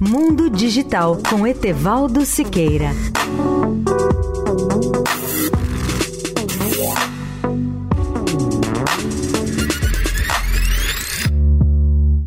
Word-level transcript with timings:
Mundo 0.00 0.48
Digital 0.48 1.20
com 1.28 1.44
Etevaldo 1.44 2.24
Siqueira. 2.24 2.90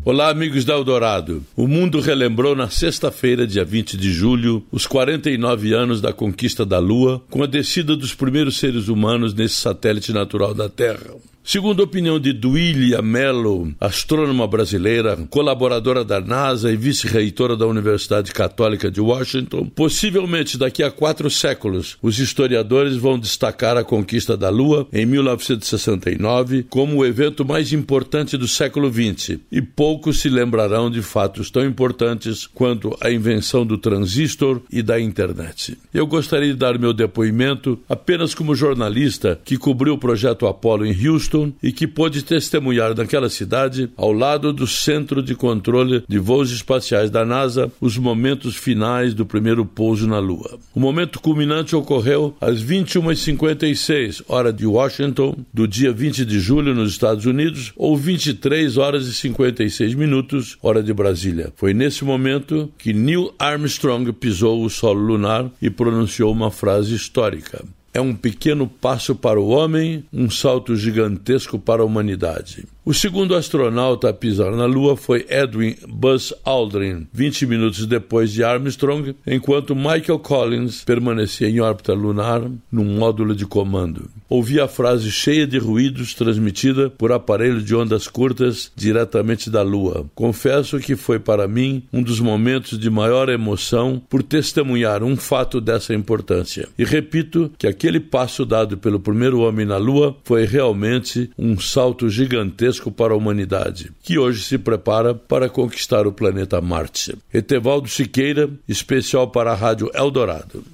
Olá, 0.04 0.28
amigos 0.28 0.66
da 0.66 0.74
Eldorado. 0.74 1.42
O 1.56 1.66
mundo 1.66 1.98
relembrou 2.00 2.54
na 2.54 2.68
sexta-feira, 2.68 3.46
dia 3.46 3.64
20 3.64 3.96
de 3.96 4.12
julho, 4.12 4.62
os 4.70 4.86
49 4.86 5.72
anos 5.72 6.02
da 6.02 6.12
conquista 6.12 6.66
da 6.66 6.78
Lua, 6.78 7.24
com 7.30 7.42
a 7.42 7.46
descida 7.46 7.96
dos 7.96 8.14
primeiros 8.14 8.58
seres 8.58 8.88
humanos 8.88 9.32
nesse 9.32 9.54
satélite 9.54 10.12
natural 10.12 10.52
da 10.52 10.68
Terra. 10.68 11.14
Segundo 11.44 11.80
a 11.80 11.84
opinião 11.84 12.20
de 12.20 12.32
Duília 12.32 13.02
Mello, 13.02 13.74
astrônoma 13.80 14.46
brasileira, 14.46 15.16
colaboradora 15.28 16.04
da 16.04 16.20
NASA 16.20 16.72
e 16.72 16.76
vice-reitora 16.76 17.56
da 17.56 17.66
Universidade 17.66 18.32
Católica 18.32 18.88
de 18.88 19.00
Washington, 19.00 19.66
possivelmente 19.66 20.56
daqui 20.56 20.84
a 20.84 20.90
quatro 20.90 21.28
séculos, 21.28 21.98
os 22.00 22.20
historiadores 22.20 22.96
vão 22.96 23.18
destacar 23.18 23.76
a 23.76 23.82
conquista 23.82 24.36
da 24.36 24.48
Lua 24.48 24.86
em 24.92 25.04
1969 25.04 26.64
como 26.70 26.98
o 26.98 27.04
evento 27.04 27.44
mais 27.44 27.72
importante 27.72 28.36
do 28.36 28.46
século 28.46 28.90
XX, 28.90 29.40
e 29.50 29.60
poucos 29.60 30.20
se 30.20 30.28
lembrarão 30.28 30.88
de 30.88 31.02
fatos 31.02 31.50
tão 31.50 31.66
importantes 31.66 32.46
quanto 32.46 32.96
a 33.00 33.10
invenção 33.10 33.66
do 33.66 33.76
transistor 33.76 34.60
e 34.70 34.80
da 34.80 35.00
internet. 35.00 35.76
Eu 35.92 36.06
gostaria 36.06 36.52
de 36.52 36.58
dar 36.58 36.78
meu 36.78 36.92
depoimento 36.92 37.78
apenas 37.88 38.32
como 38.32 38.54
jornalista 38.54 39.40
que 39.44 39.58
cobriu 39.58 39.94
o 39.94 39.98
projeto 39.98 40.46
Apollo 40.46 40.86
em 40.86 41.08
Houston 41.08 41.31
Houston 41.32 41.52
e 41.62 41.72
que 41.72 41.86
pôde 41.86 42.22
testemunhar 42.22 42.94
naquela 42.94 43.30
cidade, 43.30 43.90
ao 43.96 44.12
lado 44.12 44.52
do 44.52 44.66
Centro 44.66 45.22
de 45.22 45.34
Controle 45.34 46.04
de 46.06 46.18
Voos 46.18 46.52
Espaciais 46.52 47.10
da 47.10 47.24
NASA, 47.24 47.72
os 47.80 47.96
momentos 47.96 48.56
finais 48.56 49.14
do 49.14 49.24
primeiro 49.24 49.64
pouso 49.64 50.06
na 50.06 50.18
Lua. 50.18 50.58
O 50.74 50.80
momento 50.80 51.20
culminante 51.20 51.74
ocorreu 51.74 52.36
às 52.40 52.62
21h56, 52.62 54.22
hora 54.28 54.52
de 54.52 54.66
Washington, 54.66 55.36
do 55.52 55.66
dia 55.66 55.92
20 55.92 56.24
de 56.24 56.38
julho, 56.38 56.74
nos 56.74 56.92
Estados 56.92 57.24
Unidos, 57.24 57.72
ou 57.76 57.96
23 57.96 58.76
horas 58.76 59.06
e 59.06 59.14
56 59.14 59.94
minutos, 59.94 60.58
hora 60.62 60.82
de 60.82 60.92
Brasília. 60.92 61.52
Foi 61.56 61.72
nesse 61.72 62.04
momento 62.04 62.70
que 62.76 62.92
Neil 62.92 63.32
Armstrong 63.38 64.12
pisou 64.12 64.64
o 64.64 64.70
solo 64.70 65.00
lunar 65.00 65.50
e 65.60 65.70
pronunciou 65.70 66.32
uma 66.32 66.50
frase 66.50 66.94
histórica. 66.94 67.64
É 67.94 68.00
um 68.00 68.14
pequeno 68.14 68.66
passo 68.66 69.14
para 69.14 69.38
o 69.38 69.48
homem, 69.48 70.04
um 70.12 70.30
salto 70.30 70.74
gigantesco 70.76 71.58
para 71.58 71.82
a 71.82 71.84
humanidade. 71.84 72.64
O 72.84 72.92
segundo 72.92 73.36
astronauta 73.36 74.08
a 74.08 74.12
pisar 74.12 74.50
na 74.56 74.64
Lua 74.64 74.96
foi 74.96 75.24
Edwin 75.28 75.76
Buzz 75.88 76.34
Aldrin, 76.44 77.06
20 77.12 77.46
minutos 77.46 77.86
depois 77.86 78.32
de 78.32 78.42
Armstrong, 78.42 79.14
enquanto 79.24 79.76
Michael 79.76 80.18
Collins 80.18 80.82
permanecia 80.84 81.48
em 81.48 81.60
órbita 81.60 81.94
lunar 81.94 82.42
num 82.72 82.84
módulo 82.98 83.36
de 83.36 83.46
comando. 83.46 84.10
Ouvi 84.28 84.58
a 84.58 84.66
frase 84.66 85.12
cheia 85.12 85.46
de 85.46 85.58
ruídos 85.58 86.12
transmitida 86.12 86.90
por 86.90 87.12
aparelho 87.12 87.62
de 87.62 87.72
ondas 87.72 88.08
curtas 88.08 88.72
diretamente 88.74 89.48
da 89.48 89.62
Lua. 89.62 90.06
Confesso 90.12 90.80
que 90.80 90.96
foi 90.96 91.20
para 91.20 91.46
mim 91.46 91.84
um 91.92 92.02
dos 92.02 92.18
momentos 92.18 92.76
de 92.76 92.90
maior 92.90 93.28
emoção 93.28 94.02
por 94.10 94.24
testemunhar 94.24 95.04
um 95.04 95.16
fato 95.16 95.60
dessa 95.60 95.94
importância. 95.94 96.68
E 96.76 96.82
repito 96.82 97.48
que 97.56 97.68
aquele 97.68 98.00
passo 98.00 98.44
dado 98.44 98.76
pelo 98.76 98.98
primeiro 98.98 99.38
homem 99.38 99.64
na 99.64 99.76
Lua 99.76 100.16
foi 100.24 100.46
realmente 100.46 101.30
um 101.38 101.56
salto 101.60 102.08
gigantesco 102.08 102.71
gigantesco 102.72 102.90
para 102.90 103.12
a 103.12 103.16
humanidade, 103.16 103.92
que 104.02 104.18
hoje 104.18 104.42
se 104.42 104.58
prepara 104.58 105.14
para 105.14 105.48
conquistar 105.48 106.06
o 106.06 106.12
planeta 106.12 106.60
Marte. 106.60 107.16
Etevaldo 107.32 107.88
Siqueira, 107.88 108.50
especial 108.66 109.30
para 109.30 109.52
a 109.52 109.54
Rádio 109.54 109.90
Eldorado. 109.94 110.64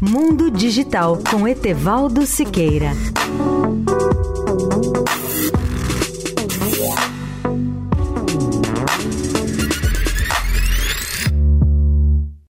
Mundo 0.00 0.50
Digital 0.50 1.18
com 1.30 1.46
Etevaldo 1.46 2.24
Siqueira. 2.24 2.92